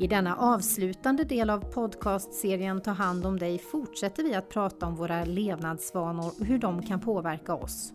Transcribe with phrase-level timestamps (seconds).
[0.00, 4.94] I denna avslutande del av podcastserien Ta hand om dig fortsätter vi att prata om
[4.94, 7.92] våra levnadsvanor och hur de kan påverka oss.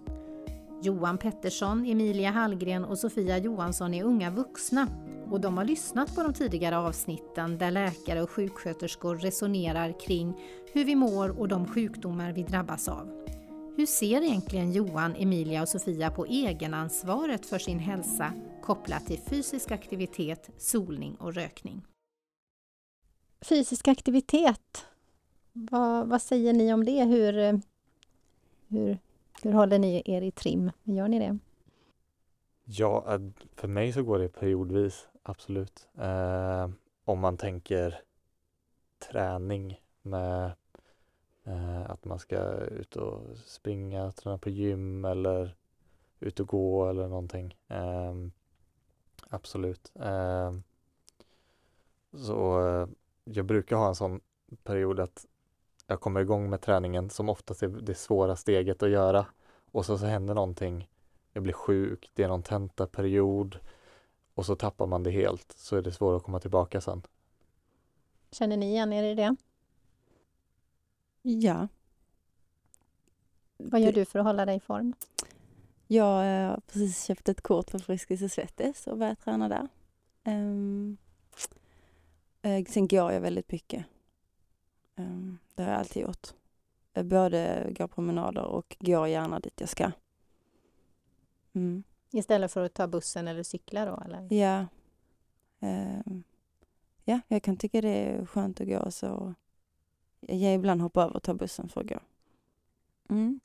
[0.81, 4.87] Johan Pettersson, Emilia Hallgren och Sofia Johansson är unga vuxna
[5.31, 10.33] och de har lyssnat på de tidigare avsnitten där läkare och sjuksköterskor resonerar kring
[10.73, 13.25] hur vi mår och de sjukdomar vi drabbas av.
[13.77, 18.33] Hur ser egentligen Johan, Emilia och Sofia på egenansvaret för sin hälsa
[18.63, 21.85] kopplat till fysisk aktivitet, solning och rökning?
[23.43, 24.85] Fysisk aktivitet,
[25.53, 27.03] vad, vad säger ni om det?
[27.03, 27.53] Hur, eh,
[28.67, 28.97] hur,
[29.41, 30.71] hur håller ni er i trim?
[30.83, 31.37] Gör ni det?
[32.65, 33.21] Ja, eh,
[33.55, 35.87] för mig så går det periodvis, absolut.
[35.97, 36.69] Eh,
[37.05, 38.01] om man tänker
[38.99, 40.51] träning med
[41.45, 45.55] Eh, att man ska ut och springa, träna på gym eller
[46.19, 47.57] ut och gå eller någonting.
[47.67, 48.13] Eh,
[49.29, 49.91] absolut.
[49.95, 50.53] Eh,
[52.13, 52.87] så eh,
[53.23, 54.21] jag brukar ha en sån
[54.63, 55.25] period att
[55.87, 59.25] jag kommer igång med träningen som oftast är det svåra steget att göra
[59.71, 60.89] och så, så händer någonting.
[61.33, 63.59] Jag blir sjuk, det är någon tentaperiod
[64.33, 67.01] och så tappar man det helt så är det svårt att komma tillbaka sen.
[68.31, 69.35] Känner ni igen er i det?
[71.21, 71.67] Ja.
[73.57, 74.93] Vad gör du för att hålla dig i form?
[75.87, 79.67] Jag har precis köpt ett kort för Friskis och Svettis och börjat träna där.
[80.25, 80.97] Um,
[82.67, 83.85] sen går jag väldigt mycket.
[84.95, 86.27] Um, det har jag alltid gjort.
[86.93, 89.91] Jag både går promenader och går gärna dit jag ska.
[91.53, 91.83] Mm.
[92.11, 94.03] Istället för att ta bussen eller cykla då?
[94.05, 94.33] Eller?
[94.33, 94.65] Ja.
[95.59, 96.23] Um,
[97.03, 99.33] ja, jag kan tycka det är skönt att gå så
[100.19, 101.99] jag ibland hoppa över och ta bussen för att gå.
[103.09, 103.39] Mm.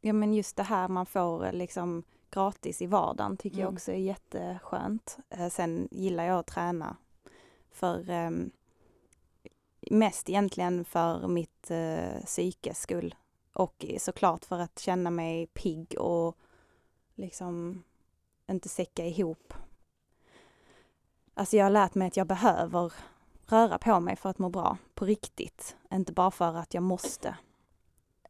[0.00, 3.64] Ja men just det här man får liksom gratis i vardagen tycker mm.
[3.64, 5.18] jag också är jätteskönt.
[5.30, 6.96] Eh, sen gillar jag att träna
[7.74, 8.50] för um,
[9.90, 13.14] mest egentligen för mitt uh, psykes skull
[13.52, 16.36] och såklart för att känna mig pigg och
[17.14, 17.82] liksom
[18.46, 19.54] inte säcka ihop.
[21.34, 22.92] Alltså jag har lärt mig att jag behöver
[23.46, 25.76] röra på mig för att må bra, på riktigt.
[25.92, 27.36] Inte bara för att jag måste.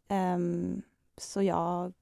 [0.08, 0.82] Um,
[1.16, 1.92] så jag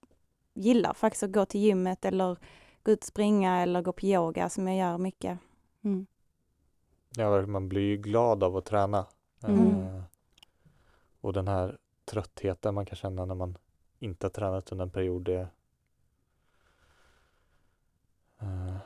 [0.54, 2.36] gillar faktiskt att gå till gymmet eller
[2.82, 5.38] gå ut och springa eller gå på yoga som jag gör mycket.
[5.84, 6.06] Mm.
[7.16, 9.06] Ja, man blir ju glad av att träna.
[9.42, 9.66] Mm.
[9.66, 10.02] Uh,
[11.20, 13.58] och den här tröttheten man kan känna när man
[13.98, 15.48] inte har tränat under en period, det
[18.42, 18.76] uh,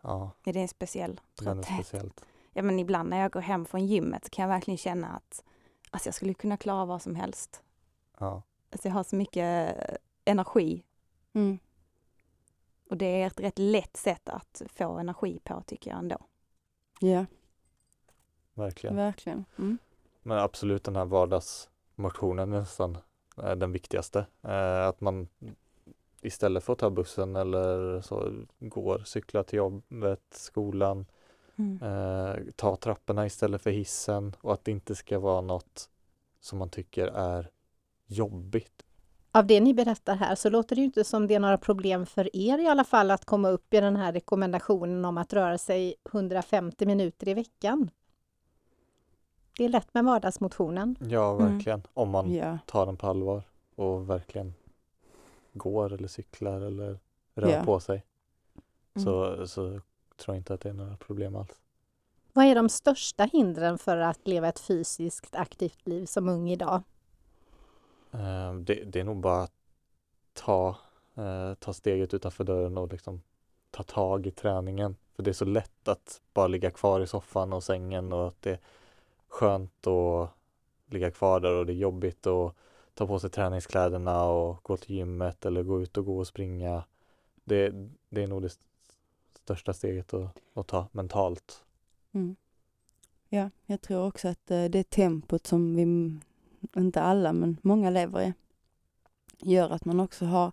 [0.00, 0.30] ja.
[0.44, 1.44] Är det en speciell trötthet?
[1.44, 2.24] Den är speciellt
[2.58, 5.44] ja men ibland när jag går hem från gymmet så kan jag verkligen känna att
[5.90, 7.62] alltså jag skulle kunna klara vad som helst.
[8.18, 8.42] Ja.
[8.70, 9.76] Alltså jag har så mycket
[10.24, 10.82] energi.
[11.32, 11.58] Mm.
[12.90, 16.18] Och det är ett rätt lätt sätt att få energi på tycker jag ändå.
[17.00, 17.26] Ja.
[18.54, 18.96] Verkligen.
[18.96, 19.44] Verkligen.
[19.58, 19.78] Mm.
[20.22, 22.98] Men absolut den här vardagsmotionen är nästan
[23.36, 24.26] den viktigaste.
[24.42, 25.28] Eh, att man
[26.20, 31.06] istället för att ta bussen eller så går, cyklar till jobbet, skolan,
[31.58, 31.82] Mm.
[31.82, 35.90] Eh, ta trapporna istället för hissen och att det inte ska vara något
[36.40, 37.50] som man tycker är
[38.06, 38.84] jobbigt.
[39.32, 42.36] Av det ni berättar här så låter det inte som det är några problem för
[42.36, 45.94] er i alla fall att komma upp i den här rekommendationen om att röra sig
[46.12, 47.90] 150 minuter i veckan.
[49.58, 50.96] Det är lätt med vardagsmotionen.
[51.00, 51.52] Ja, mm.
[51.52, 51.78] verkligen.
[51.78, 51.90] Mm.
[51.94, 52.58] Om man yeah.
[52.66, 53.42] tar den på allvar
[53.74, 54.54] och verkligen
[55.52, 56.98] går eller cyklar eller
[57.34, 57.64] rör yeah.
[57.64, 58.04] på sig.
[58.94, 59.04] Mm.
[59.04, 59.80] Så, så
[60.16, 61.58] tror inte att det är några problem alls.
[62.32, 66.82] Vad är de största hindren för att leva ett fysiskt aktivt liv som ung idag?
[68.12, 69.52] Eh, det, det, är nog bara att
[70.32, 70.76] ta,
[71.14, 73.22] eh, ta steget utanför dörren och liksom
[73.70, 74.96] ta tag i träningen.
[75.14, 78.42] För det är så lätt att bara ligga kvar i soffan och sängen och att
[78.42, 78.60] det är
[79.28, 80.30] skönt att
[80.86, 82.54] ligga kvar där och det är jobbigt att
[82.94, 86.84] ta på sig träningskläderna och gå till gymmet eller gå ut och gå och springa.
[87.44, 87.72] Det,
[88.08, 88.58] det är nog det
[89.42, 91.64] största steget att, att ta mentalt.
[92.12, 92.36] Mm.
[93.28, 95.84] Ja, jag tror också att eh, det tempot som vi,
[96.76, 98.34] inte alla, men många lever i,
[99.38, 100.52] gör att man också har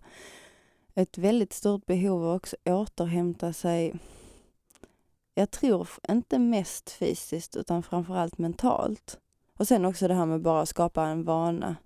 [0.94, 3.94] ett väldigt stort behov av att också återhämta sig.
[5.34, 9.18] Jag tror inte mest fysiskt utan framförallt mentalt.
[9.56, 11.76] Och sen också det här med bara att skapa en vana.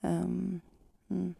[0.00, 0.60] Um,
[1.08, 1.34] mm.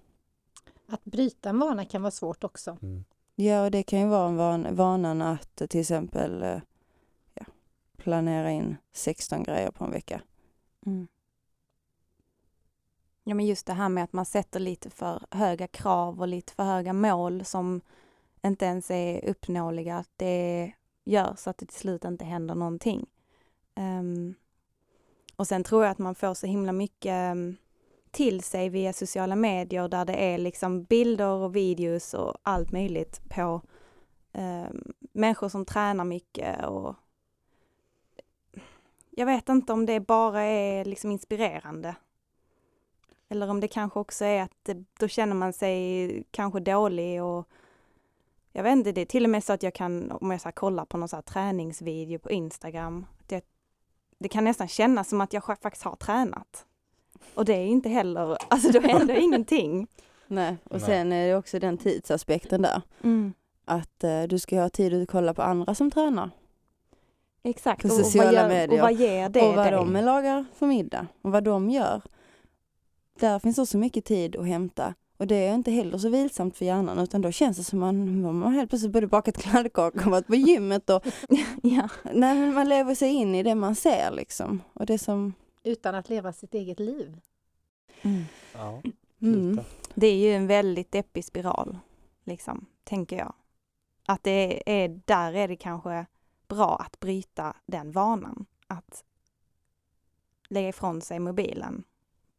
[0.87, 2.78] Att bryta en vana kan vara svårt också.
[2.82, 3.05] Mm.
[3.34, 6.60] Ja, och det kan ju vara en van, vanan att till exempel eh,
[7.34, 7.44] ja,
[7.96, 10.20] planera in 16 grejer på en vecka.
[10.87, 11.08] Mm.
[13.24, 16.52] Ja, men just det här med att man sätter lite för höga krav och lite
[16.52, 17.80] för höga mål som
[18.42, 20.04] inte ens är uppnåeliga.
[20.16, 20.72] Det
[21.04, 23.06] gör så att det till slut inte händer någonting.
[23.76, 24.34] Um,
[25.36, 27.56] och sen tror jag att man får så himla mycket um,
[28.10, 33.20] till sig via sociala medier där det är liksom bilder och videos och allt möjligt
[33.28, 33.62] på
[34.32, 36.94] um, människor som tränar mycket och
[39.10, 41.94] jag vet inte om det bara är liksom inspirerande.
[43.34, 47.48] Eller om det kanske också är att det, då känner man sig kanske dålig och
[48.52, 50.52] jag vet inte, det är till och med så att jag kan, om jag så
[50.52, 53.44] kollar på någon så träningsvideo på Instagram, det,
[54.19, 56.66] det kan nästan kännas som att jag faktiskt har tränat.
[57.34, 59.86] Och det är inte heller, alltså då händer ingenting.
[60.26, 62.82] Nej, och sen är det också den tidsaspekten där.
[63.02, 63.32] Mm.
[63.64, 66.31] Att uh, du ska ha tid att kolla på andra som tränar.
[67.42, 68.81] Exakt, sociala och, vad gör, medier.
[68.81, 69.72] och vad ger det Och vad dig?
[69.72, 72.02] de lagar för middag och vad de gör.
[73.20, 74.94] Där finns också mycket tid att hämta.
[75.16, 78.20] Och det är inte heller så vilsamt för hjärnan utan då känns det som man,
[78.20, 81.06] man helt plötsligt både bakat kladdkakor och varit på gymmet och
[81.62, 81.88] ja.
[82.05, 84.62] nej, men man lever sig in i det man ser liksom.
[84.72, 85.34] Och det som...
[85.62, 87.20] Utan att leva sitt eget liv.
[88.02, 88.25] Mm.
[88.55, 88.82] Ja,
[89.25, 89.60] Mm.
[89.94, 91.78] Det är ju en väldigt deppig spiral,
[92.25, 93.34] liksom, tänker jag.
[94.06, 96.06] Att det är, där är det kanske
[96.49, 98.46] bra att bryta den vanan.
[98.67, 99.05] Att
[100.49, 101.84] lägga ifrån sig mobilen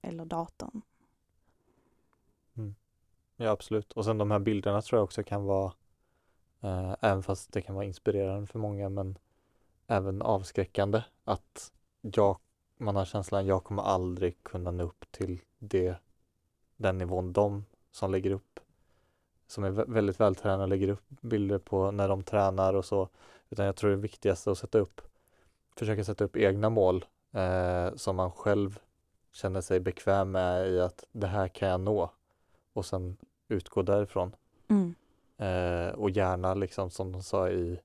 [0.06, 0.82] eller datorn.
[2.58, 2.76] Mm.
[3.36, 3.92] Ja, absolut.
[3.92, 5.74] Och sen de här bilderna tror jag också kan vara,
[6.62, 9.18] eh, även fast det kan vara inspirerande för många, men
[9.88, 11.04] även avskräckande.
[11.24, 11.72] Att
[12.02, 12.38] jag,
[12.78, 15.96] man har känslan jag kommer aldrig kunna nå upp till det,
[16.78, 18.60] den nivån de som lägger upp,
[19.48, 23.10] som är väldigt vältränade, lägger upp bilder på när de tränar och så.
[23.50, 25.02] Utan jag tror det viktigaste är att sätta upp,
[25.76, 28.80] försöka sätta upp egna mål eh, som man själv
[29.36, 32.12] känner sig bekväm med i att det här kan jag nå
[32.74, 33.18] och sen
[33.48, 34.36] utgå därifrån.
[34.68, 34.96] Mm.
[35.38, 37.80] Eh, och gärna liksom som de sa i,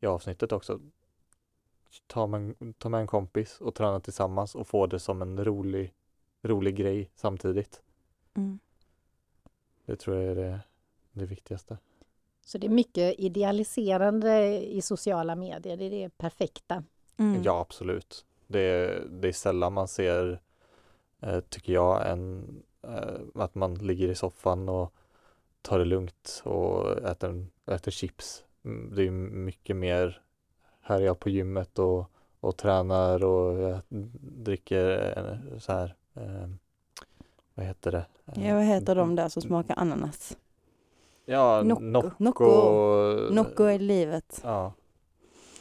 [0.00, 0.80] i avsnittet också
[2.06, 5.44] ta med, en- ta med en kompis och träna tillsammans och få det som en
[5.44, 5.94] rolig,
[6.42, 7.82] rolig grej samtidigt.
[8.34, 8.58] Mm.
[9.84, 10.60] Det tror jag är det,
[11.12, 11.78] det viktigaste.
[12.44, 16.84] Så det är mycket idealiserande i sociala medier, det är det perfekta.
[17.16, 17.42] Mm.
[17.42, 18.24] Ja, absolut.
[18.46, 20.38] Det är, det är sällan man ser, eh,
[21.48, 22.46] tycker jag, en,
[22.82, 24.92] eh, att man ligger i soffan och
[25.62, 28.44] tar det lugnt och äter, äter chips.
[28.64, 30.22] Mm, Det är mycket mer,
[30.80, 32.10] här är jag på gymmet och,
[32.40, 33.80] och tränar och jag
[34.20, 36.48] dricker eh, så här, eh,
[37.54, 38.06] vad heter det?
[38.34, 40.36] Ja, vad heter de där som smakar ananas?
[41.24, 41.82] Ja, Nocco.
[41.82, 42.10] Nocco.
[42.18, 42.44] Nocco.
[43.34, 44.40] Nocco är livet.
[44.44, 44.72] Ja,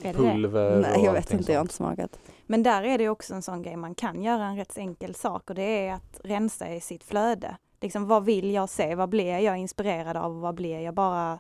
[0.01, 2.19] Är pulver Nej, jag vet inte, jag har inte smakat.
[2.47, 5.49] Men där är det också en sån grej, man kan göra en rätt enkel sak
[5.49, 7.57] och det är att rensa i sitt flöde.
[7.81, 8.95] Liksom vad vill jag se?
[8.95, 10.39] Vad blir jag inspirerad av?
[10.39, 11.39] Vad blir jag bara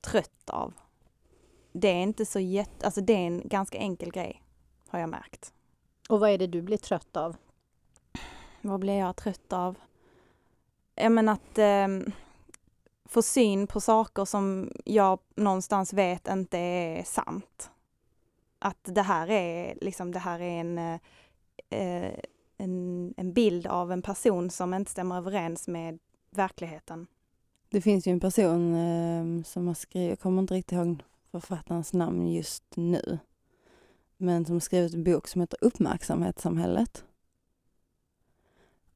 [0.00, 0.72] trött av?
[1.72, 4.42] Det är inte så jätte, alltså det är en ganska enkel grej,
[4.88, 5.52] har jag märkt.
[6.08, 7.36] Och vad är det du blir trött av?
[8.60, 9.78] Vad blir jag trött av?
[10.94, 12.12] Jag menar att eh,
[13.04, 17.70] få syn på saker som jag någonstans vet inte är sant.
[18.62, 22.14] Att det här är liksom, det här är en, eh,
[22.56, 25.98] en, en bild av en person som inte stämmer överens med
[26.30, 27.06] verkligheten.
[27.68, 31.92] Det finns ju en person eh, som har skrivit, jag kommer inte riktigt ihåg författarens
[31.92, 33.18] namn just nu,
[34.16, 37.04] men som har skrivit en bok som heter Uppmärksamhetssamhället.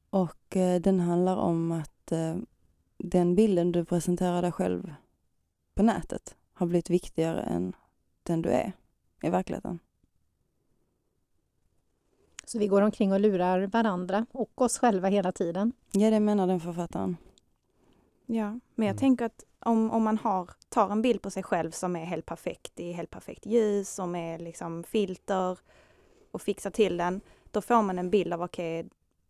[0.09, 2.35] Och eh, den handlar om att eh,
[2.97, 4.93] den bilden du presenterar dig själv
[5.73, 7.75] på nätet har blivit viktigare än
[8.23, 8.73] den du är
[9.21, 9.79] i verkligheten.
[12.45, 15.73] Så vi går omkring och lurar varandra och oss själva hela tiden.
[15.91, 17.17] Ja, det menar den författaren.
[18.25, 18.97] Ja, men jag Mm.
[18.97, 22.25] tänker att om, om man har, tar en bild på sig själv som är helt
[22.25, 25.59] perfekt i helt perfekt ljus, som är liksom filter
[26.31, 28.89] och fixar till den, då får man en bild av okej,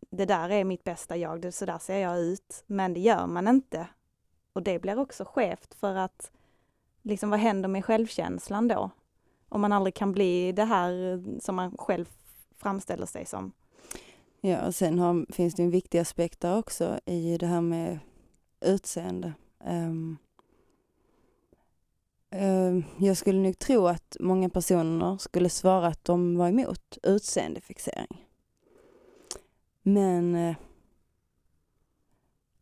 [0.09, 2.63] det där är mitt bästa jag, det, så där ser jag ut.
[2.67, 3.87] Men det gör man inte.
[4.53, 6.31] Och det blir också skevt för att
[7.01, 8.91] liksom vad händer med självkänslan då?
[9.49, 12.09] Om man aldrig kan bli det här som man själv
[12.57, 13.51] framställer sig som.
[14.41, 17.99] Ja, och sen har, finns det en viktig aspekt där också i det här med
[18.61, 19.33] utseende.
[19.65, 20.17] Um,
[22.35, 28.25] uh, jag skulle nog tro att många personer skulle svara att de var emot utseendefixering.
[29.81, 30.55] Men eh,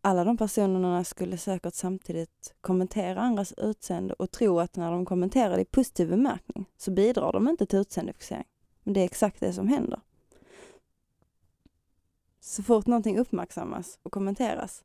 [0.06, 5.56] alla de personerna skulle säkert samtidigt kommentera andras utseende och tro att när de kommenterar
[5.56, 8.48] det i positiv bemärkning så bidrar de inte till utseendefixering.
[8.84, 10.02] Men det är exakt det som händer.
[12.40, 14.84] Så fort någonting uppmärksammas och kommenteras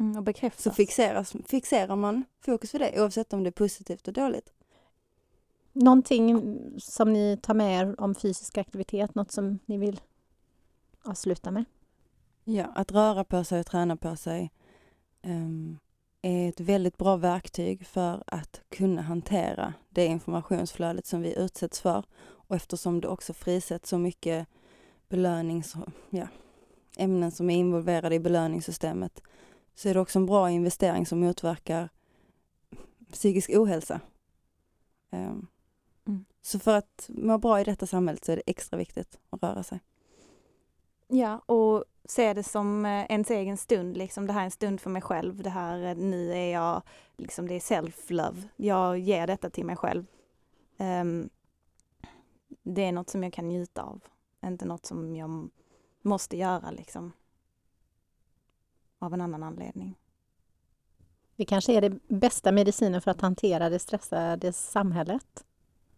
[0.00, 0.62] Mm, och bekräftas.
[0.62, 4.52] så fixeras, fixerar man fokus vid det oavsett om det är positivt och dåligt.
[5.72, 6.40] Någonting
[6.78, 10.00] som ni tar med er om fysisk aktivitet, något som ni vill
[11.02, 11.64] avsluta med?
[12.50, 14.52] Ja, att röra på sig och träna på sig
[15.22, 15.78] um,
[16.22, 22.04] är ett väldigt bra verktyg för att kunna hantera det informationsflödet som vi utsätts för.
[22.20, 24.48] Och eftersom det också frisätts så mycket
[25.08, 25.74] belönings,
[26.10, 26.28] ja,
[26.96, 29.22] ämnen som är involverade i belöningssystemet
[29.74, 31.88] så är det också en bra investering som motverkar
[33.12, 34.00] psykisk ohälsa.
[35.10, 35.46] Um,
[36.06, 36.24] mm.
[36.42, 39.62] Så för att må bra i detta samhället så är det extra viktigt att röra
[39.62, 39.80] sig.
[41.08, 44.80] Ja, och se det som eh, ens egen stund, liksom det här är en stund
[44.80, 46.82] för mig själv, det här, eh, nu är jag,
[47.16, 50.06] liksom det är self-love, jag ger detta till mig själv.
[50.76, 51.30] Um,
[52.62, 54.00] det är något som jag kan njuta av,
[54.44, 55.50] inte något som jag
[56.02, 57.12] måste göra liksom.
[58.98, 59.98] Av en annan anledning.
[61.36, 65.44] Det kanske är det bästa medicinen för att hantera det stressade samhället?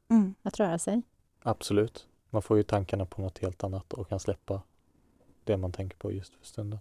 [0.09, 0.35] Mm.
[0.43, 1.03] Att röra sig?
[1.43, 2.09] Absolut.
[2.31, 4.63] Man får ju tankarna på något helt annat och kan släppa
[5.45, 6.79] det man tänker på just för stunden.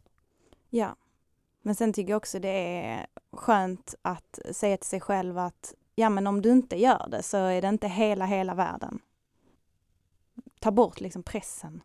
[0.69, 0.95] Ja.
[1.61, 6.09] Men sen tycker jag också det är skönt att säga till sig själv att ja
[6.09, 8.99] men om du inte gör det så är det inte hela, hela världen.
[10.59, 11.83] Ta bort liksom pressen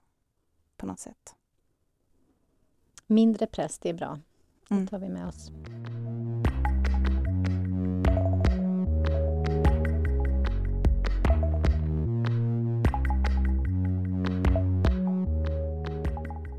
[0.77, 1.35] på något sätt.
[3.07, 4.19] Mindre press, det är bra.
[4.69, 4.87] Det mm.
[4.87, 5.51] tar vi med oss.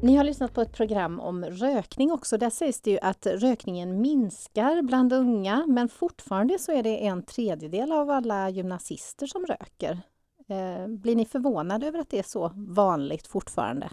[0.05, 2.37] Ni har lyssnat på ett program om rökning också.
[2.37, 7.23] Där sägs det ju att rökningen minskar bland unga men fortfarande så är det en
[7.23, 9.99] tredjedel av alla gymnasister som röker.
[10.47, 13.89] Eh, blir ni förvånade över att det är så vanligt fortfarande?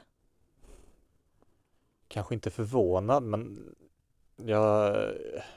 [2.09, 3.75] Kanske inte förvånad men
[4.37, 4.97] jag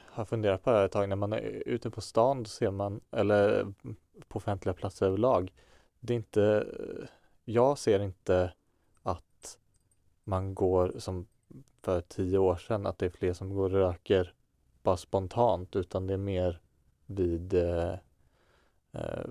[0.06, 1.08] har funderat på det här ett tag.
[1.08, 3.72] När man är ute på stan ser man, eller
[4.28, 5.52] på offentliga platser överlag,
[6.00, 6.66] det är inte,
[7.44, 8.52] jag ser inte
[10.26, 11.26] man går som
[11.82, 14.34] för tio år sedan att det är fler som går och röker
[14.82, 16.60] bara spontant utan det är mer
[17.06, 17.92] vid eh,
[18.92, 19.26] eh,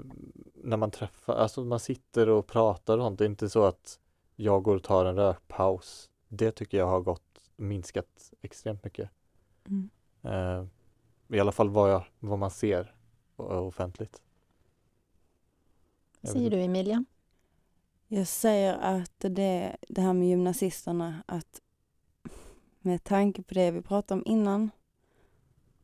[0.54, 3.20] när man träffar, alltså man sitter och pratar och sånt.
[3.20, 4.00] Det är inte så att
[4.36, 6.10] jag går och tar en rökpaus.
[6.28, 9.10] Det tycker jag har gått minskat extremt mycket.
[9.68, 9.90] Mm.
[10.22, 10.66] Eh,
[11.38, 12.96] I alla fall vad, jag, vad man ser
[13.36, 14.22] offentligt.
[16.22, 17.06] Vad säger du Emilia?
[18.08, 21.62] Jag säger att det, det här med gymnasisterna, att
[22.80, 24.72] med tanke på det vi pratade om innan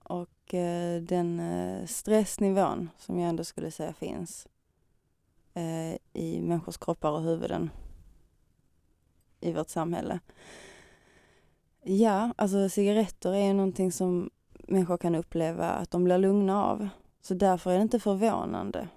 [0.04, 4.48] och eh, den eh, stressnivån som jag ändå skulle säga finns
[5.54, 7.70] eh, i människors kroppar och huvuden
[9.40, 10.20] i vårt samhälle.
[11.82, 16.90] Ja, alltså cigaretter är ju någonting som människor kan uppleva att de blir lugna av.
[17.22, 18.88] Så därför är det inte förvånande.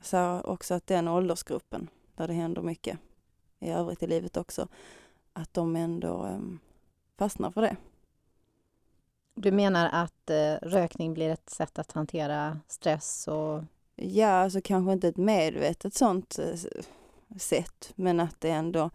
[0.00, 2.98] Så också att den åldersgruppen där det händer mycket
[3.58, 4.68] i övrigt i livet också,
[5.32, 6.58] att de ändå um,
[7.16, 7.76] fastnar för det.
[9.34, 13.64] Du menar att eh, rökning blir ett sätt att hantera stress och...
[13.96, 16.58] Ja, alltså kanske inte ett medvetet sånt eh,
[17.38, 18.90] sätt, men att det ändå,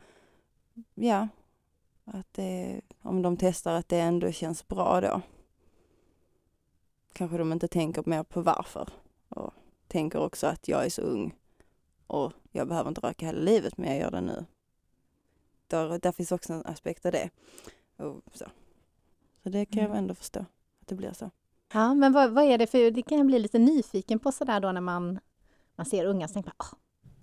[0.94, 1.28] ja,
[2.06, 5.22] att det, om de testar att det ändå känns bra då.
[7.14, 8.90] Kanske de inte tänker mer på varför
[9.30, 9.54] och
[9.88, 11.36] tänker också att jag är så ung
[12.12, 14.46] och jag behöver inte röka hela livet men jag gör det nu.
[15.68, 17.30] Där, där finns också en aspekt av det.
[17.98, 18.46] Och så.
[19.44, 19.92] så det kan mm.
[19.92, 20.40] jag ändå förstå,
[20.82, 21.32] att det blir så.
[21.74, 24.60] Ja, men vad, vad är det för, det kan jag bli lite nyfiken på sådär
[24.60, 25.20] då när man,
[25.76, 26.78] man ser unga så tänker man, oh,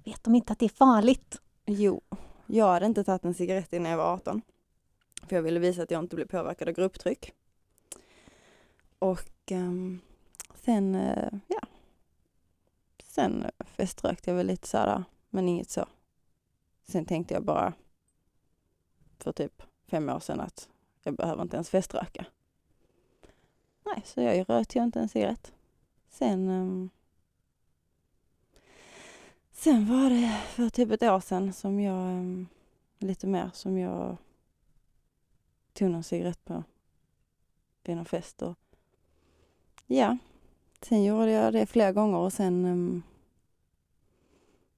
[0.04, 1.40] vet de inte att det är farligt?
[1.66, 2.00] Jo,
[2.46, 4.42] jag hade inte tagit en cigarett innan jag var 18.
[5.22, 7.32] För jag ville visa att jag inte blev påverkad av grupptryck.
[8.98, 10.00] Och um,
[10.54, 11.60] sen, uh, ja,
[13.08, 15.86] Sen feströkte jag väl lite sådär, men inget så.
[16.82, 17.72] Sen tänkte jag bara
[19.18, 20.68] för typ fem år sedan att
[21.02, 22.26] jag behöver inte ens feströka.
[23.84, 25.52] Nej, så jag rökte ju inte en cigarett.
[26.08, 26.90] Sen um,
[29.50, 32.48] Sen var det för typ ett år sedan som jag, um,
[32.98, 34.16] lite mer, som jag
[35.72, 36.64] tog någon cigarett på
[37.84, 38.58] vid någon fest och
[39.86, 40.18] ja,
[40.82, 43.02] Sen gjorde jag det flera gånger och sen um,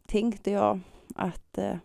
[0.07, 0.80] tänkte jag
[1.14, 1.76] att uh,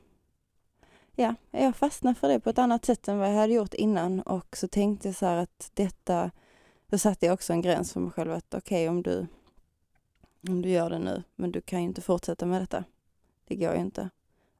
[1.15, 4.21] ja, jag fastnade för det på ett annat sätt än vad jag hade gjort innan
[4.21, 6.31] och så tänkte jag så här att detta,
[6.87, 9.27] då satte jag också en gräns för mig själv att okej okay, om du
[10.49, 12.83] om du gör det nu, men du kan ju inte fortsätta med detta.
[13.47, 14.09] Det går ju inte.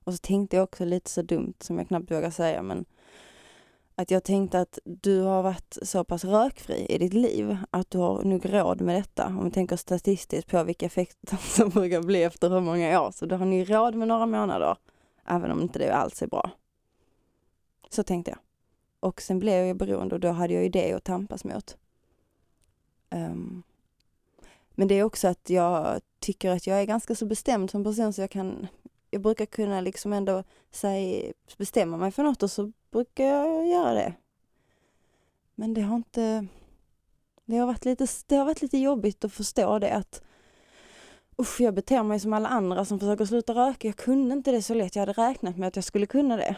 [0.04, 2.86] Och så tänkte jag också lite så dumt som jag knappt vågar säga, men
[3.96, 7.98] att jag tänkte att du har varit så pass rökfri i ditt liv att du
[7.98, 9.28] har nog råd med detta.
[9.28, 13.12] Om vi tänker statistiskt på vilka effekter som brukar bli efter hur många år.
[13.12, 14.78] Så då har ni råd med några månader,
[15.26, 16.52] även om inte det alls är bra.
[17.90, 18.40] Så tänkte jag.
[19.00, 21.78] Och sen blev jag ju beroende och då hade jag ju det att tampas mot.
[23.10, 23.64] Um,
[24.70, 28.14] men det är också att jag tycker att jag är ganska så bestämd som person
[28.14, 28.68] så jag kan
[29.16, 33.94] jag brukar kunna liksom ändå säga, bestämma mig för något och så brukar jag göra
[33.94, 34.14] det.
[35.56, 36.48] Men det har inte...
[37.46, 40.22] Det har varit lite, det har varit lite jobbigt att förstå det att
[41.38, 43.88] usch, jag beter mig som alla andra som försöker sluta röka.
[43.88, 44.96] Jag kunde inte det så lätt.
[44.96, 46.56] Jag hade räknat med att jag skulle kunna det.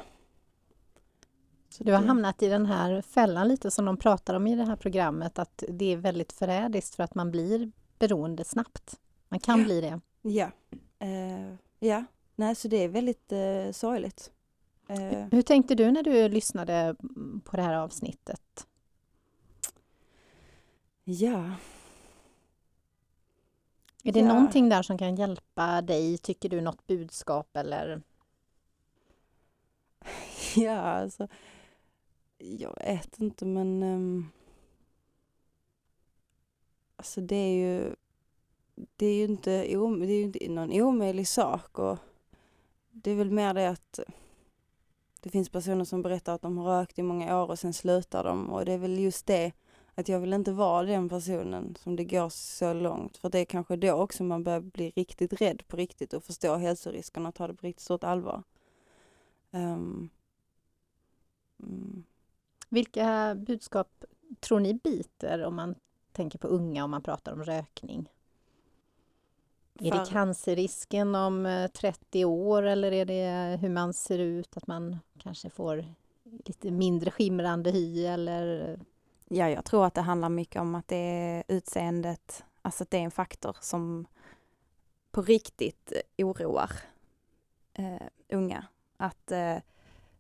[1.70, 4.66] Så du har hamnat i den här fällan lite som de pratar om i det
[4.66, 9.00] här programmet, att det är väldigt förrädiskt för att man blir beroende snabbt.
[9.30, 9.66] Man kan ja.
[9.66, 10.00] bli det.
[10.22, 10.52] Ja.
[11.04, 12.04] Uh, ja,
[12.36, 14.32] nej så det är väldigt uh, sorgligt.
[14.90, 15.28] Uh.
[15.32, 16.96] Hur tänkte du när du lyssnade
[17.44, 18.68] på det här avsnittet?
[21.04, 21.52] Ja.
[24.04, 24.28] Är det ja.
[24.28, 26.18] någonting där som kan hjälpa dig?
[26.18, 28.02] Tycker du något budskap eller?
[30.56, 31.28] Ja, alltså.
[32.38, 34.32] Jag vet inte men um,
[36.98, 37.96] Alltså det är ju
[38.96, 41.98] det är ju inte, det är ju inte någon omöjlig sak och
[42.92, 44.00] det är väl mer det att
[45.24, 48.24] det finns personer som berättar att de har rökt i många år och sen slutar
[48.24, 49.52] de och det är väl just det
[49.96, 53.46] att jag vill inte vara den personen som det går så långt för det är
[53.46, 57.48] kanske då också man börjar bli riktigt rädd på riktigt och förstå hälsoriskerna och ta
[57.48, 58.44] det på riktigt stort allvar.
[59.52, 60.10] Um,
[61.64, 62.04] mm.
[62.70, 64.06] Vilka budskap
[64.40, 65.76] tror ni biter om man
[66.12, 68.10] tänker på unga om man pratar om rökning?
[69.80, 74.68] Är det cancerrisken om 30 eh, år eller är det hur man ser ut, att
[74.68, 75.86] man kanske får
[76.46, 78.80] lite mindre skimrande hy eller?
[79.28, 82.98] Ja, jag tror att det handlar mycket om att det är utseendet, alltså att det
[82.98, 84.08] är en faktor som
[85.12, 86.72] på riktigt oroar
[87.74, 88.66] eh, unga.
[88.98, 89.58] Att eh,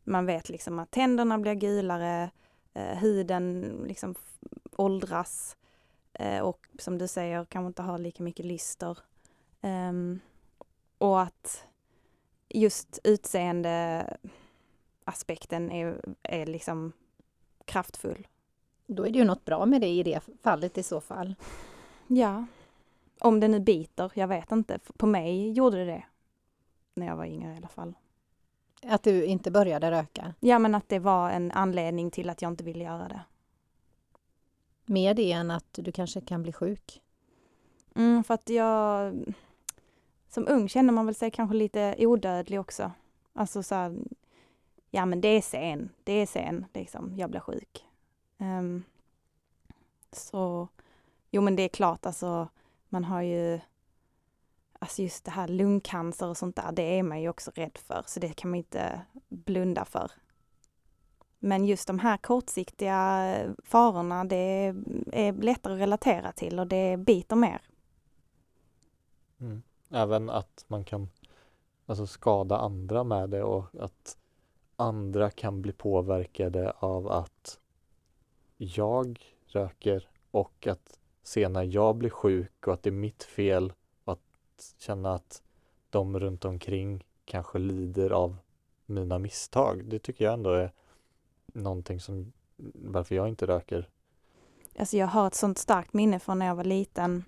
[0.04, 2.30] man vet liksom att tänderna blir gulare,
[2.74, 4.16] eh, huden liksom
[4.76, 5.58] åldras
[6.14, 8.98] eh, och som du säger kanske inte har lika mycket lyster.
[9.62, 10.20] Um,
[10.98, 11.68] och att
[12.50, 14.06] just utseende
[15.04, 16.92] aspekten är, är liksom
[17.66, 18.28] kraftfull.
[18.88, 21.36] Då är det ju något bra med det i det fallet i så fall.
[22.08, 22.46] Ja.
[23.20, 24.80] Om det nu biter, jag vet inte.
[24.98, 26.04] På mig gjorde det det.
[26.94, 27.94] När jag var yngre i alla fall.
[28.84, 30.34] Att du inte började röka?
[30.40, 33.22] Ja, men att det var en anledning till att jag inte ville göra det.
[34.86, 37.02] Mer det än att du kanske kan bli sjuk?
[37.98, 39.14] Mm, för att jag
[40.30, 42.92] som ung känner man väl sig kanske lite odödlig också.
[43.34, 43.98] Alltså så här,
[44.90, 47.86] ja men det är sen, det är sen liksom, jag blir sjuk.
[48.38, 48.84] Um,
[50.12, 50.68] så,
[51.32, 52.48] jo men det är klart alltså,
[52.90, 53.60] man har ju,
[54.80, 58.04] alltså just det här lungcancer och sånt där, det är man ju också rädd för,
[58.06, 60.12] så det kan man inte blunda för.
[61.40, 64.74] Men just de här kortsiktiga farorna, det
[65.12, 67.62] är lättare att relatera till och det biter mer.
[69.40, 69.62] Mm.
[69.90, 71.10] Även att man kan
[71.86, 74.18] alltså skada andra med det och att
[74.76, 77.60] andra kan bli påverkade av att
[78.58, 83.74] jag röker och att se när jag blir sjuk och att det är mitt fel
[84.04, 85.42] och att känna att
[85.90, 88.38] de runt omkring kanske lider av
[88.86, 89.86] mina misstag.
[89.86, 90.72] Det tycker jag ändå är
[91.46, 92.34] någonting som
[92.74, 93.90] varför jag inte röker.
[94.80, 97.24] Alltså jag har ett sånt starkt minne från när jag var liten,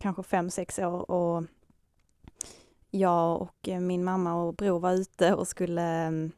[0.00, 1.44] kanske fem, sex år och
[2.90, 6.30] jag och eh, min mamma och bror var ute och skulle mm,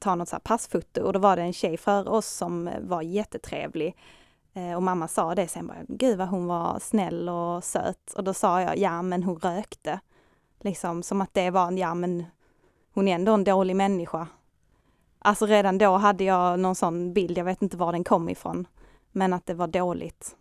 [0.00, 3.02] ta något så passfoto och då var det en tjej för oss som eh, var
[3.02, 3.96] jättetrevlig.
[4.52, 8.12] Eh, och mamma sa det sen bara, gud vad hon var snäll och söt.
[8.16, 10.00] Och då sa jag, ja men hon rökte.
[10.60, 12.24] Liksom som att det var, ja men
[12.94, 14.26] hon är ändå en dålig människa.
[15.18, 18.66] Alltså redan då hade jag någon sån bild, jag vet inte var den kom ifrån.
[19.12, 20.36] Men att det var dåligt.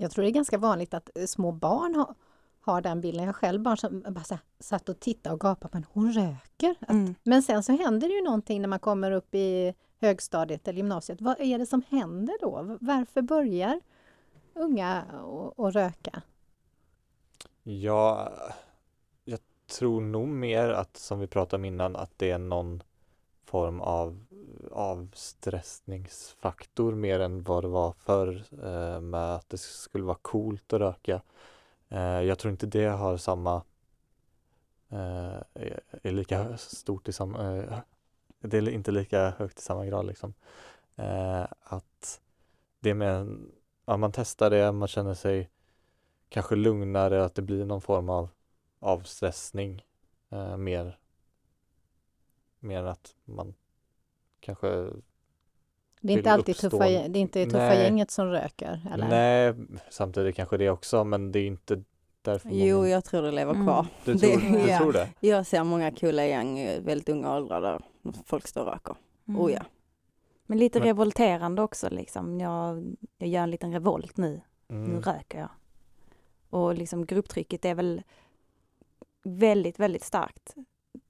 [0.00, 2.14] Jag tror det är ganska vanligt att små barn har,
[2.60, 3.26] har den bilden.
[3.26, 6.74] Jag själv barn som bara så, satt och tittade och gapade, men hon röker.
[6.80, 7.14] Att, mm.
[7.22, 11.20] Men sen så händer det ju någonting när man kommer upp i högstadiet eller gymnasiet.
[11.20, 12.76] Vad är det som händer då?
[12.80, 13.80] Varför börjar
[14.54, 15.02] unga
[15.56, 16.22] att röka?
[17.62, 18.32] Ja,
[19.24, 19.38] jag
[19.78, 22.82] tror nog mer att, som vi pratade om innan, att det är någon
[23.48, 24.24] form av
[24.72, 30.80] avstressningsfaktor mer än vad det var förr eh, med att det skulle vara coolt att
[30.80, 31.22] röka.
[31.88, 33.62] Eh, jag tror inte det har samma
[34.88, 35.36] eh,
[36.02, 37.78] är lika stort i samma, eh,
[38.40, 40.34] det är inte lika högt i samma grad liksom.
[40.96, 42.20] Eh, att
[42.80, 43.38] det med,
[43.84, 45.50] ja, man testar det, man känner sig
[46.28, 48.28] kanske lugnare, att det blir någon form av
[48.80, 49.84] avstressning
[50.30, 50.56] eh,
[52.60, 53.54] mer, mer att man
[54.40, 54.68] kanske
[56.00, 57.82] Det är inte alltid uppstå- tuffa, det är inte tuffa Nej.
[57.82, 58.80] gänget som röker?
[58.92, 59.08] Eller?
[59.08, 59.54] Nej,
[59.90, 61.82] samtidigt kanske det också, men det är inte
[62.22, 62.88] därför Jo, många...
[62.88, 63.66] jag tror det lever Mm.
[63.66, 63.86] kvar.
[64.04, 64.78] Du det- tror, du ja.
[64.78, 65.08] tror det?
[65.20, 67.80] Jag ser många coola gäng i väldigt unga åldrar där
[68.24, 68.96] folk står och röker.
[69.28, 69.40] Mm.
[69.40, 69.62] Oh ja.
[70.46, 72.40] Men lite Men- revolterande också liksom.
[72.40, 74.40] Jag, jag gör en liten revolt nu.
[74.68, 75.02] Nu Mm.
[75.02, 75.48] röker jag.
[76.50, 78.02] Och liksom grupptrycket är väl
[79.22, 80.54] väldigt, väldigt starkt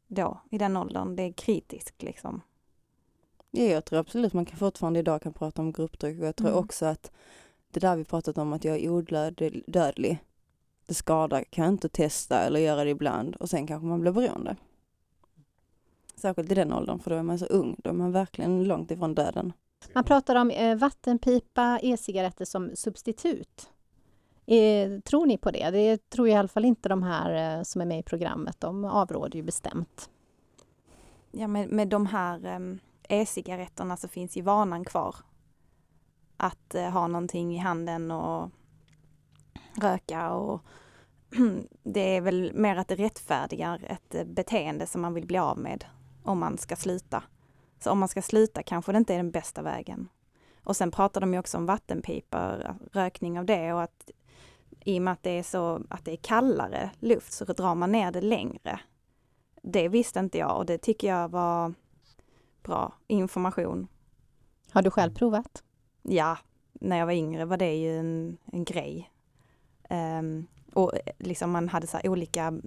[0.09, 1.17] då, i den åldern.
[1.17, 2.41] Det är kritiskt liksom.
[3.51, 6.49] Ja, jag tror absolut man kan fortfarande idag kan prata om grupptryck och jag tror
[6.49, 6.61] Mm.
[6.61, 7.13] också att
[7.71, 10.19] det där vi pratat om att jag är odödlig,
[10.87, 14.13] det skadar, kan jag inte testa eller göra det ibland och sen kanske man blir
[14.13, 14.57] beroende.
[16.17, 18.91] Särskilt i den åldern för då är man så ung, då är man verkligen långt
[18.91, 19.53] ifrån döden.
[19.93, 23.71] Man pratar om eh, vattenpipa, e-cigaretter som substitut.
[24.51, 25.71] Eh, tror ni på det?
[25.71, 28.61] Det tror i alla fall inte de här eh, som är med i programmet.
[28.61, 30.11] De avråder ju bestämt.
[31.31, 35.17] Ja, med, med de här ehm, e-cigaretterna så finns ju vanan kvar.
[36.37, 38.51] Att eh, ha någonting i handen och
[39.75, 40.61] röka och
[41.83, 45.59] det är väl mer att det rättfärdigar ett eh, beteende som man vill bli av
[45.59, 45.85] med
[46.23, 47.23] om man ska sluta.
[47.79, 50.09] Så om man ska sluta kanske det inte är den bästa vägen.
[50.65, 54.11] Och sen pratar de ju också om vattenpipor, rökning av det och att
[54.89, 57.93] i och med att det är så att det är kallare luft så drar man
[57.93, 58.81] ner det längre.
[59.63, 61.75] Det visste inte jag och det tycker jag var
[62.63, 63.89] bra information.
[64.71, 65.63] Har du själv provat?
[66.03, 66.39] Ja,
[66.73, 69.11] när jag var yngre var det ju en, en grej.
[69.89, 72.61] Ehm, och eh, liksom man hade så olika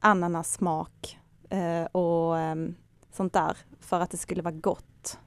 [0.00, 1.18] ananassmak
[1.50, 2.74] eh, och ehm,
[3.12, 5.18] sånt där för att det skulle vara gott.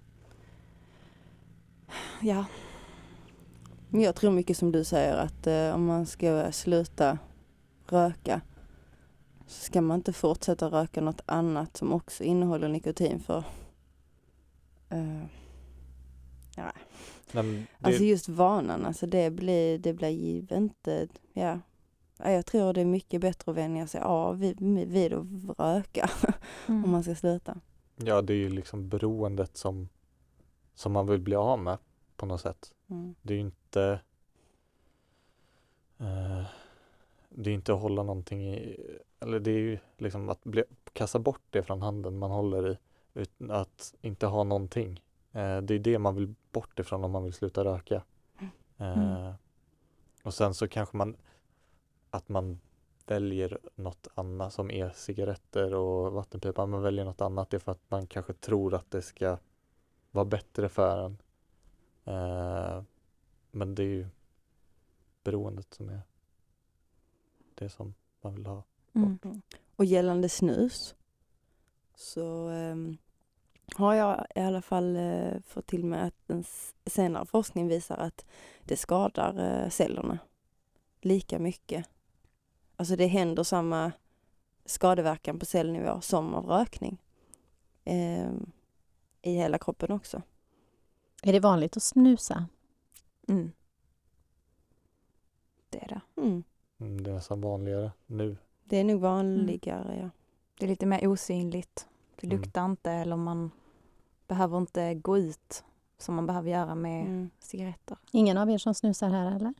[2.21, 2.45] Ja,
[3.91, 7.17] jag tror mycket som du säger att eh, om man ska sluta
[7.87, 8.41] röka
[9.47, 13.43] så ska man inte fortsätta röka något annat som också innehåller nikotin för
[14.89, 15.23] eh,
[16.57, 16.73] Nej,
[17.31, 20.47] men det, Alltså just vanan, alltså det blir, det blir
[21.33, 21.59] ja.
[22.23, 25.25] Ja, Jag tror det är mycket bättre att vänja sig av vid, vid att
[25.59, 26.09] röka
[26.67, 26.83] Mm.
[26.83, 27.59] om man ska sluta.
[27.95, 29.89] ja, det är ju liksom beroendet som,
[30.75, 31.77] som man vill bli av med
[32.17, 32.71] på något sätt.
[32.89, 33.15] Mm.
[33.21, 33.99] Det är ju inte
[35.99, 36.43] eh,
[37.29, 38.77] Det är inte att hålla någonting i
[39.19, 42.77] Eller det är ju liksom att bli, kasta bort det från handen man håller i
[43.13, 45.01] utan att inte ha någonting.
[45.31, 48.03] Eh, det är det man vill bort ifrån om man vill sluta röka.
[48.77, 49.33] Eh, Mm.
[50.23, 51.15] Och sen så kanske man
[52.09, 52.59] att man
[53.05, 56.65] väljer något annat som e-cigaretter och vattenpipa.
[56.65, 59.37] Man väljer något annat det är för att man kanske tror att det ska
[60.11, 61.17] vara bättre för en.
[62.09, 62.83] Eh,
[63.51, 64.07] men det är ju
[65.23, 66.01] beroendet som är
[67.55, 68.63] det som man vill ha.
[68.95, 69.41] Mm.
[69.75, 70.95] Och gällande snus
[71.95, 72.97] så ehm,
[73.75, 77.97] har jag i alla fall eh, fått till mig att en s- senare forskning visar
[77.97, 78.25] att
[78.63, 80.19] det skadar eh, cellerna
[81.01, 81.89] lika mycket.
[82.75, 83.91] Alltså det händer samma
[84.65, 86.97] skadeverkan på cellnivå som av rökning.
[87.83, 88.51] Ehm,
[89.21, 90.21] I hela kroppen också.
[91.23, 92.45] Är det vanligt att snusa?
[93.27, 93.51] Mm.
[95.69, 96.21] Det är det.
[96.21, 96.43] Mm.
[96.79, 98.37] Mm, det är nästan vanligare nu.
[98.63, 100.09] Det är nog vanligare, ja.
[100.59, 101.87] Det är lite mer osynligt.
[102.15, 102.37] Det Mm.
[102.41, 103.51] luktar inte eller man
[104.27, 105.63] behöver inte gå ut
[105.97, 107.29] som man behöver göra med Mm.
[107.39, 107.97] cigaretter.
[108.11, 109.53] Ingen av er som snusar här eller?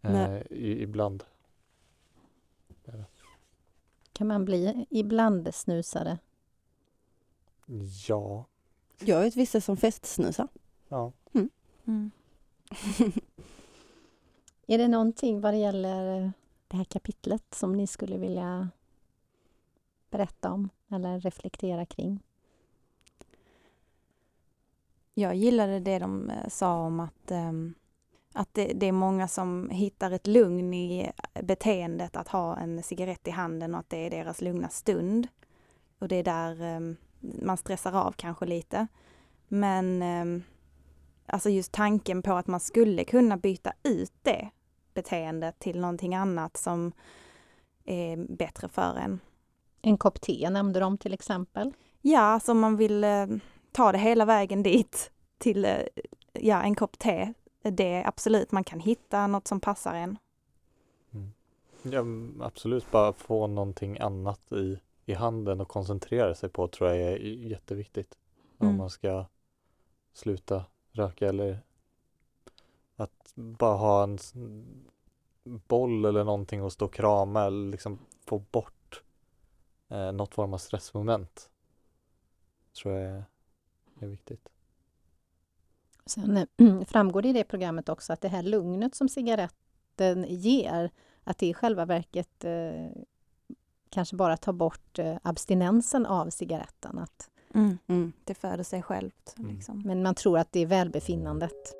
[0.00, 0.36] Nej.
[0.50, 1.24] Eh, i, ibland.
[4.12, 6.18] Kan man bli ibland snusare?
[8.08, 8.44] Ja.
[8.98, 10.48] Jag vet vissa som festsnusar.
[10.88, 11.12] ja.
[11.86, 12.10] Mm.
[14.66, 16.32] Är det någonting vad det gäller
[16.68, 18.68] det här kapitlet som ni skulle vilja
[20.10, 22.22] berätta om eller reflektera kring?
[25.14, 27.74] Jag gillade det de eh, sa om att, ehm,
[28.32, 33.28] att det, det är många som hittar ett lugn i beteendet att ha en cigarett
[33.28, 35.28] i handen och att det är deras lugna stund.
[35.98, 38.86] Och det är där ehm, man stressar av kanske lite.
[39.48, 40.42] Men ehm,
[41.26, 44.50] alltså just tanken på att man skulle kunna byta ut det
[44.94, 46.92] beteendet till någonting annat som
[47.84, 49.20] är bättre för en.
[49.82, 51.72] En kopp te nämnde de till exempel.
[52.02, 53.26] Ja, alltså om man vill eh,
[53.72, 55.80] ta det hela vägen dit till eh,
[56.32, 57.32] ja, en kopp te.
[57.62, 60.18] Det är absolut, man kan hitta något som passar en.
[61.12, 61.32] Mm.
[61.82, 66.98] ja, absolut bara få någonting annat i i handen och koncentrera sig på tror jag
[66.98, 68.18] är jätteviktigt.
[68.58, 68.70] Mm.
[68.70, 69.26] Om man ska
[70.12, 71.62] sluta röka eller
[72.96, 74.18] att bara ha en
[75.44, 79.02] boll eller någonting och stå och krama eller liksom få bort
[79.88, 81.50] eh, något form av stressmoment.
[82.82, 83.24] Tror jag är,
[84.00, 84.48] är viktigt.
[86.06, 90.90] Sen eh, framgår det i det programmet också att det här lugnet som cigaretten ger,
[91.24, 92.86] att det i själva verket eh,
[93.96, 96.98] kanske bara tar bort eh, abstinensen av cigaretten.
[96.98, 97.78] Att, Mm.
[97.86, 98.12] Mm.
[98.24, 99.34] Det föder sig självt.
[99.38, 99.54] Mm.
[99.54, 99.82] Liksom.
[99.84, 101.76] men man tror att det är välbefinnandet.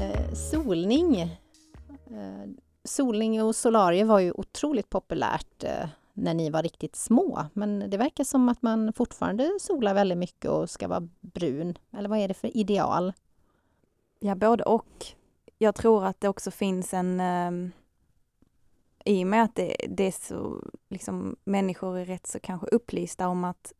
[0.00, 1.20] Eh, solning.
[1.20, 2.48] Eh,
[2.84, 5.64] solning och solarier var ju otroligt populärt
[6.12, 7.46] när ni var riktigt små.
[7.52, 11.78] Men det verkar som att man fortfarande solar väldigt mycket och ska vara brun.
[11.92, 13.12] Eller vad är det för ideal?
[14.20, 15.06] Ja, både och.
[15.58, 17.20] Jag tror att det också finns en...
[17.20, 17.70] Eh,
[19.04, 23.28] I och med att det, det är så, liksom, människor är rätt så kanske upplysta
[23.28, 23.72] om att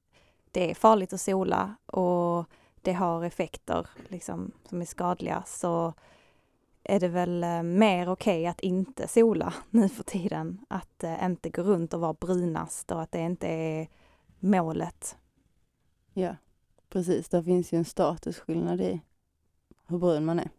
[0.51, 2.45] det är farligt att sola och
[2.83, 5.95] det har effekter liksom, som är skadliga, så
[6.85, 10.61] är det väl eh, mer okej att inte sola nu för tiden.
[10.69, 13.89] Att eh, inte gå runt och vara brunast och att det inte är
[14.41, 15.17] målet.
[16.13, 16.37] Ja,
[16.89, 17.29] precis.
[17.29, 19.01] Det finns ju en statusskillnad i
[19.87, 20.51] hur brun man är.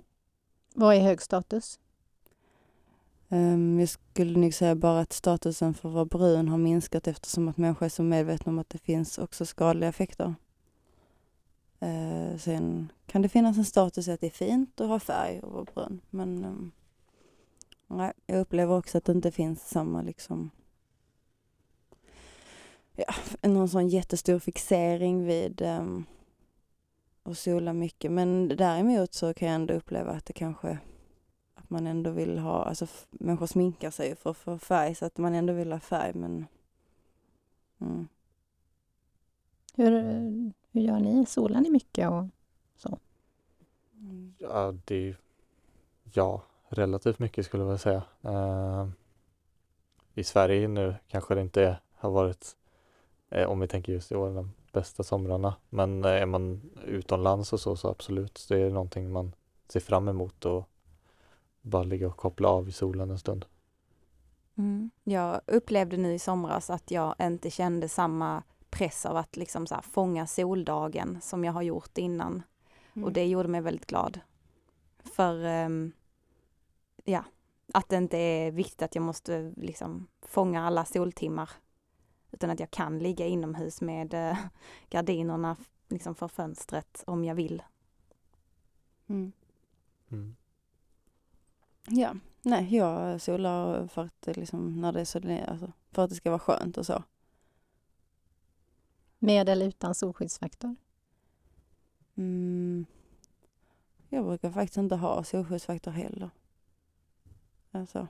[0.76, 1.80] Vad är hög status?
[3.30, 7.48] Ehm, jag skulle nog säga bara att statusen för att vara brun har minskat eftersom
[7.48, 10.36] att människor är så medvetna om att det finns också skadliga effekter.
[11.84, 15.40] Eh, sen kan det finnas en status i att det är fint att ha färg
[15.40, 16.02] och vara brun.
[16.10, 16.54] Men eh,
[17.88, 20.52] nej, jag upplever också att det inte finns samma liksom
[22.96, 26.00] ja, någon sån jättestor fixering vid eh,
[27.24, 28.12] att sola mycket.
[28.12, 30.78] Men däremot så kan jag ändå uppleva att det kanske
[31.56, 35.06] att man ändå vill ha, alltså människor sminkar sig ju för att få färg så
[35.06, 36.46] att man ändå vill ha färg men
[37.82, 38.08] mm.
[39.76, 41.26] Hur, hur gör ni?
[41.26, 42.10] Solar ni mycket?
[42.10, 42.26] Och...
[43.96, 44.34] Mm.
[44.38, 45.18] Ja, det är
[46.14, 48.04] ja, relativt mycket skulle jag säga.
[48.22, 48.88] Eh,
[50.14, 52.56] I Sverige nu kanske det inte är, har varit,
[53.30, 55.56] eh, om vi tänker just i år, de bästa somrarna.
[55.70, 59.36] Men eh, är man utomlands och så, så absolut, det är någonting man
[59.68, 60.70] ser fram emot och
[61.62, 63.46] bara ligga och koppla av i solen en stund.
[64.56, 64.92] Mm.
[65.04, 69.76] Jag upplevde nu i somras att jag inte kände samma press av att liksom så
[69.76, 72.44] här fånga soldagen som jag har gjort innan.
[72.94, 73.06] Mm.
[73.06, 74.20] Och det gjorde mig väldigt glad.
[75.04, 75.92] För ehm,
[77.04, 77.24] ja,
[77.74, 81.50] att det inte är viktigt att jag måste liksom fånga alla soltimmar.
[82.32, 84.38] Utan att jag kan ligga inomhus med eh,
[84.90, 85.56] gardinerna
[85.90, 87.64] liksom för fönstret om jag vill.
[89.08, 89.32] Mm.
[90.12, 90.36] Mm.
[91.88, 96.10] Ja, nej jag solar för att det liksom när det är så, alltså, för att
[96.10, 97.04] det ska vara skönt och så.
[99.24, 100.76] Med eller utan solskyddsfaktor?
[102.16, 102.86] Mm.
[104.10, 106.30] Jag brukar faktiskt inte ha solskyddsfaktor heller.
[107.72, 108.08] Alltså,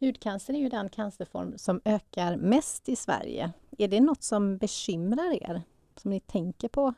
[0.00, 3.52] Hudcancer är ju den cancerform som ökar mest i Sverige.
[3.78, 5.62] Är det något som bekymrar er?
[5.96, 6.94] Som ni tänker på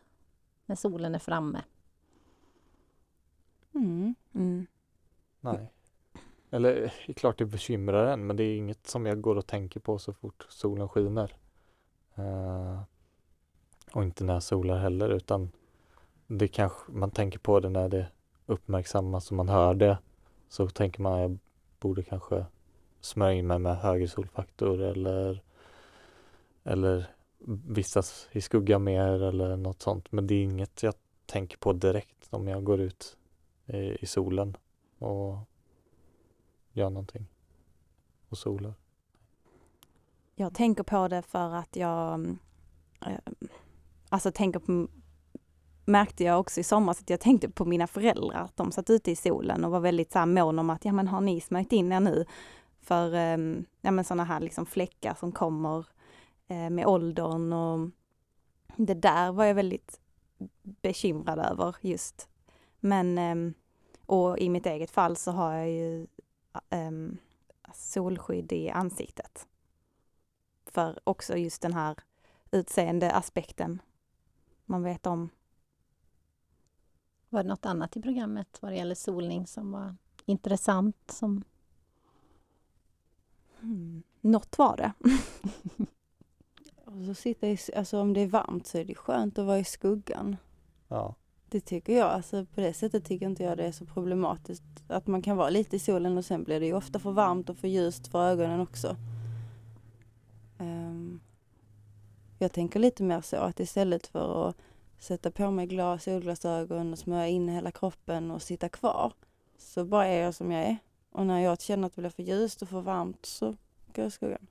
[0.66, 1.62] när solen är framme?
[3.74, 4.14] mm.
[4.34, 4.66] Mm.
[5.40, 5.72] Nej.
[6.50, 9.46] Eller det är klart det bekymrar en men det är inget som jag går och
[9.46, 11.36] tänker på så fort solen skiner.
[12.14, 12.80] Eh,
[13.92, 15.50] och inte när jag solar heller utan
[16.26, 18.06] det kanske, man tänker på det när det
[18.46, 19.98] uppmärksammas och man hör det.
[20.48, 21.38] Så tänker man jag
[21.80, 22.46] borde kanske
[23.00, 25.42] smörja in mig med högre solfaktor eller
[26.64, 27.06] eller
[27.46, 30.12] vistas i skugga mer eller något sånt.
[30.12, 30.94] Men det är inget jag
[31.26, 33.16] tänker på direkt om jag går ut
[33.66, 34.56] i, i solen
[34.98, 35.38] och
[36.72, 37.26] gör någonting
[38.28, 38.74] och solar.
[40.34, 42.26] Jag tänker på det för att jag
[43.06, 43.18] eh,
[44.08, 44.88] alltså tänker på
[45.84, 49.10] märkte jag också i somras att jag tänkte på mina föräldrar, att de satt ute
[49.10, 51.72] i solen och var väldigt så här mån om att, ja men har ni smörjt
[51.72, 52.24] in er nu?
[52.80, 55.86] För eh, ja men sådana här liksom fläckar som kommer
[56.48, 57.90] eh, med åldern och
[58.76, 60.00] det där var jag väldigt
[60.62, 62.28] bekymrad över just.
[62.80, 63.54] Men, ehm,
[64.06, 66.06] och i mitt eget fall så har jag ju
[66.70, 67.16] ehm,
[67.74, 69.46] solskydd i ansiktet.
[70.74, 71.96] För också just den här
[72.50, 73.82] utseende aspekten
[74.64, 75.30] man vet om.
[77.28, 80.96] Var det något annat i programmet vad det gäller solning som var intressant?
[81.10, 81.44] Som...
[83.62, 84.02] Mm.
[84.20, 84.92] Något var det.
[86.84, 89.58] Och så sitta i, alltså om det är varmt så är det skönt att vara
[89.58, 90.36] i skuggan.
[90.88, 91.14] Ja.
[91.48, 92.10] Det tycker jag.
[92.10, 94.64] Alltså på det sättet tycker inte jag det är så problematiskt.
[94.88, 97.50] Att man kan vara lite i solen och sen blir det ju ofta för varmt
[97.50, 98.96] och för ljust för ögonen också.
[100.58, 101.20] Um,
[102.38, 104.56] jag tänker lite mer så att istället för att
[104.98, 109.12] sätta på mig glas, solglasögon och smörja in hela kroppen och sitta kvar
[109.58, 110.76] så bara är jag som jag är.
[111.10, 113.56] Och när jag känner att det blir för ljust och för varmt så går
[113.94, 114.46] jag i skuggan.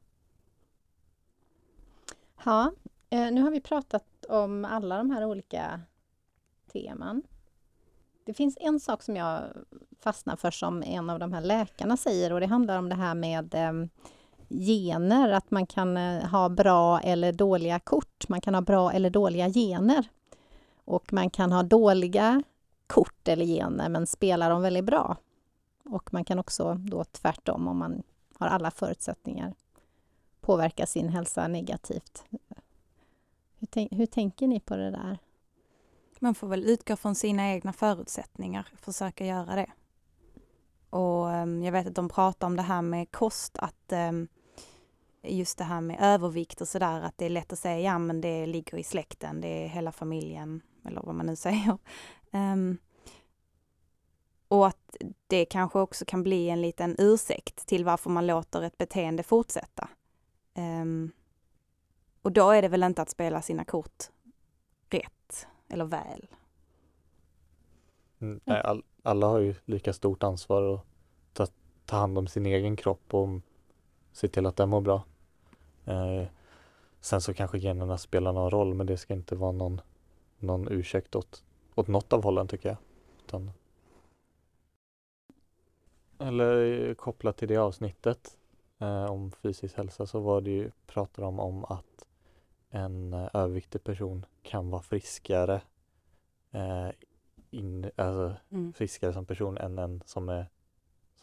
[2.46, 2.72] Ja,
[3.10, 5.82] eh, nu har vi pratat om alla de här olika
[6.72, 7.24] teman.
[8.26, 9.44] Det finns en sak som jag
[10.00, 13.16] fastnar för som en av de här läkarna säger och det handlar om det här
[13.16, 13.88] med eh,
[14.54, 18.30] gener, att man kan eh, ha bra eller dåliga kort.
[18.30, 20.10] Man kan ha bra eller dåliga gener.
[20.86, 22.44] Och man kan ha dåliga
[22.88, 25.18] kort eller gener men spela dem väldigt bra.
[25.86, 28.04] Och man kan också då tvärtom, om man
[28.38, 29.54] har alla förutsättningar,
[30.42, 32.24] påverka sin hälsa negativt.
[33.60, 35.18] Hur, hur tänker ni på det där?
[36.20, 39.72] Man får väl utgå från sina egna förutsättningar, försöka göra det.
[40.89, 44.28] Och ehm, jag vet att de pratar om det här med kost, att um,
[45.24, 48.22] just det här med övervikt och sådär, att det är lätt att säga ja men
[48.22, 51.78] det ligger i släkten, det är hela familjen, eller vad man nu säger.
[52.32, 52.78] Um,
[54.48, 58.78] och att det kanske också kan bli en liten ursäkt till varför man låter ett
[58.78, 59.90] beteende fortsätta.
[60.56, 61.12] Um,
[62.22, 64.04] och då är det väl inte att spela sina kort
[64.90, 66.28] rätt eller väl.
[68.20, 70.86] Mm, nej, all, alla har ju lika stort ansvar att
[71.34, 71.48] ta,
[71.86, 73.30] ta hand om sin egen kropp och
[74.12, 75.04] se till att den mår bra.
[75.86, 76.26] Eh,
[77.00, 79.82] sen så kanske generna spelar någon roll men det ska inte vara någon,
[80.39, 81.43] någon ursäkt åt,
[81.76, 82.78] åt något av hållen tycker jag.
[83.26, 83.52] Utan,
[86.19, 88.38] eller kopplat till det avsnittet
[88.80, 92.06] eh, om fysisk hälsa så var det ju, pratade de om att
[92.69, 95.62] en eh, överviktig person kan vara friskare
[96.52, 96.89] eh,
[97.52, 98.74] in, alltså, mm.
[98.74, 100.46] friskare som person än en som är,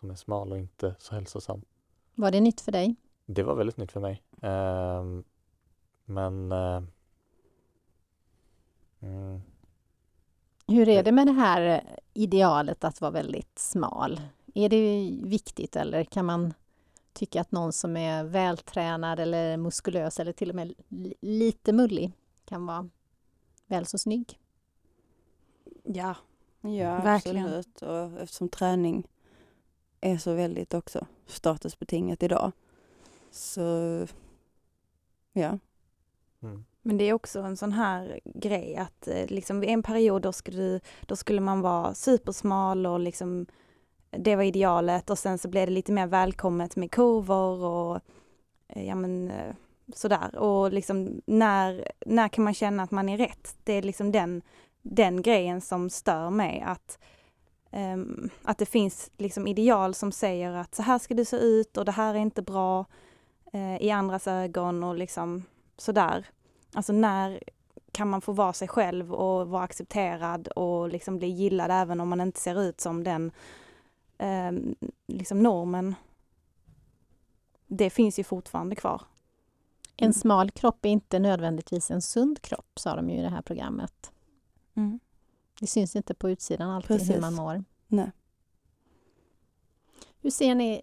[0.00, 1.62] som är smal och inte så hälsosam.
[2.14, 2.96] Var det nytt för dig?
[3.26, 4.22] Det var väldigt nytt för mig.
[4.40, 5.04] Eh,
[6.04, 6.82] men eh,
[9.00, 9.40] mm.
[10.66, 14.20] Hur är det med det här idealet att vara väldigt smal?
[14.54, 16.54] Är det viktigt eller kan man
[17.12, 20.74] tycka att någon som är vältränad eller muskulös eller till och med
[21.20, 22.12] lite mullig
[22.44, 22.88] kan vara
[23.66, 24.38] väl så snygg?
[25.82, 26.14] Ja,
[26.60, 27.44] ja Verkligen.
[27.46, 27.82] absolut.
[27.82, 29.06] Och eftersom träning
[30.00, 32.52] är så väldigt också statusbetingat idag
[33.30, 34.06] så
[35.32, 35.58] ja.
[36.42, 36.64] Mm.
[36.82, 40.32] Men det är också en sån här grej att eh, liksom vid en period då
[40.32, 43.46] skulle, då skulle man vara supersmal och liksom
[44.10, 48.00] det var idealet och sen så blev det lite mer välkommet med kurvor och
[48.68, 49.54] eh, ja men eh,
[49.94, 53.56] sådär och liksom när, när kan man känna att man är rätt?
[53.64, 54.42] Det är liksom den,
[54.82, 56.98] den grejen som stör mig att
[57.72, 61.76] um, att det finns liksom ideal som säger att så här ska du se ut
[61.76, 62.86] och det här är inte bra
[63.54, 65.44] uh, i andras ögon och liksom
[65.76, 66.26] sådär.
[66.72, 67.40] Alltså när
[67.92, 72.08] kan man få vara sig själv och vara accepterad och liksom bli gillad även om
[72.08, 73.32] man inte ser ut som den
[74.18, 74.52] eh,
[75.06, 75.94] liksom normen,
[77.66, 79.02] det finns ju fortfarande kvar.
[79.96, 83.42] En smal kropp är inte nödvändigtvis en sund kropp, sa de ju i det här
[83.42, 84.12] programmet.
[84.74, 85.00] Mm.
[85.60, 87.16] Det syns inte på utsidan alltid Precis.
[87.16, 87.64] hur man mår.
[87.86, 88.12] Nej.
[90.20, 90.82] Hur ser ni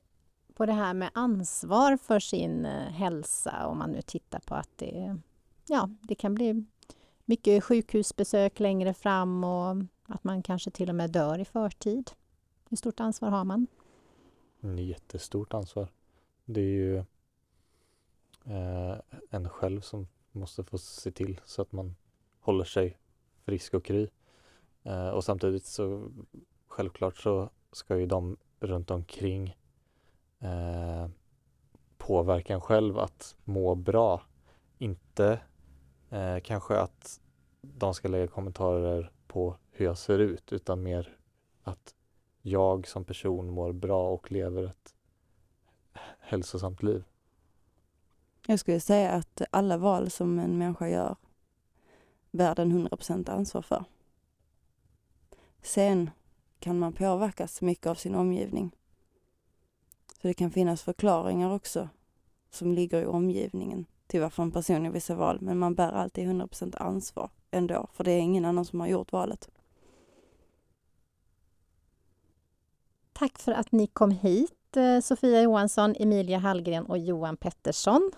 [0.58, 4.70] på det här med ansvar för sin eh, hälsa om man nu tittar på att
[4.76, 5.18] det,
[5.68, 6.66] ja, det kan bli
[7.26, 12.12] mycket sjukhusbesök längre fram och att man kanske till och med dör i förtid?
[12.70, 13.68] Hur stort ansvar har man?
[14.78, 15.88] Jättestort ansvar.
[16.46, 16.98] Det är ju
[18.46, 18.96] eh,
[19.30, 21.96] en själv som måste få se till så att man
[22.40, 22.98] håller sig
[23.46, 24.08] frisk och kry.
[24.84, 26.12] Eh, och samtidigt så
[26.68, 29.56] självklart så ska ju de runt omkring
[30.40, 31.10] eh,
[32.60, 34.22] själv att må bra.
[34.78, 35.40] Inte
[36.10, 37.20] eh, kanske att
[37.62, 41.18] de ska lägga kommentarer på hur jag ser ut utan mer
[41.64, 41.96] att
[42.42, 44.96] jag som person mår bra och lever ett
[46.20, 47.04] hälsosamt liv.
[48.48, 51.16] Jag skulle säga att alla val som en människa gör
[52.32, 53.86] bär den 100% ansvar för.
[55.62, 56.10] Sen
[56.60, 58.77] kan man påverkas mycket av sin omgivning.
[60.22, 61.90] Så det kan finnas förklaringar också
[62.50, 66.28] som ligger i omgivningen till varför en person gör vissa val, men man bär alltid
[66.28, 69.50] 100% ansvar ändå, för det är ingen annan som har gjort valet.
[73.14, 78.12] Tack för att ni kom hit, eh, Sofia Johansson, Emilia Hallgren och Johan Pettersson.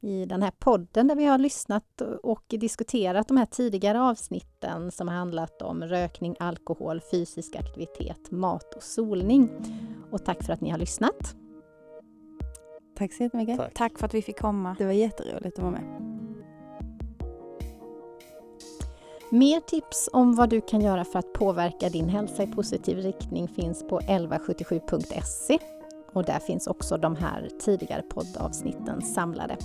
[0.00, 5.08] i den här podden där vi har lyssnat och diskuterat de här tidigare avsnitten som
[5.08, 9.50] handlat om rökning, alkohol, fysisk aktivitet, mat och solning.
[10.16, 11.36] Och tack för att ni har lyssnat.
[12.98, 13.56] Tack så jättemycket.
[13.56, 13.74] Tack.
[13.74, 14.76] Tack för att vi fick komma.
[14.78, 15.84] Det var jätteroligt att vara med.
[19.30, 23.48] Mer tips om vad du kan göra för att påverka din hälsa i positiv riktning
[23.48, 25.58] finns på 1177.se
[26.12, 29.56] och där finns också de här tidigare poddavsnitten samlade.